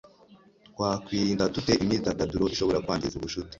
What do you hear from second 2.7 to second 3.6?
kwangiza ubucuti